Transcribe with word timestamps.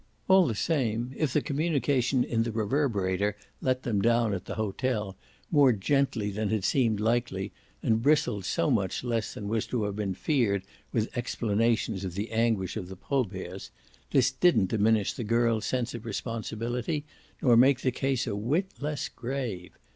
All 0.27 0.47
the 0.47 0.55
same, 0.55 1.13
if 1.15 1.31
the 1.31 1.43
communication 1.43 2.23
in 2.23 2.41
the 2.41 2.51
Reverberator 2.51 3.35
let 3.61 3.83
them 3.83 4.01
down, 4.01 4.33
at 4.33 4.45
the 4.45 4.55
hotel, 4.55 5.15
more 5.51 5.71
gently 5.73 6.31
than 6.31 6.49
had 6.49 6.63
seemed 6.63 6.99
likely 6.99 7.51
and 7.83 8.01
bristled 8.01 8.43
so 8.45 8.71
much 8.71 9.03
less 9.03 9.35
than 9.35 9.47
was 9.47 9.67
to 9.67 9.83
have 9.83 9.95
been 9.95 10.15
feared 10.15 10.63
with 10.91 11.15
explanations 11.15 12.03
of 12.03 12.15
the 12.15 12.31
anguish 12.31 12.75
of 12.77 12.89
the 12.89 12.95
Proberts, 12.97 13.69
this 14.09 14.31
didn't 14.31 14.71
diminish 14.71 15.13
the 15.13 15.23
girl's 15.23 15.65
sense 15.67 15.93
of 15.93 16.03
responsibility 16.03 17.03
nor 17.39 17.55
make 17.55 17.81
the 17.81 17.91
case 17.91 18.25
a 18.25 18.35
whit 18.35 18.71
less 18.79 19.07
grave. 19.07 19.69